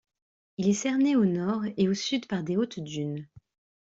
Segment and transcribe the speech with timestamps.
[0.57, 3.27] Il est cerné au nord et au sud par de hautes dunes.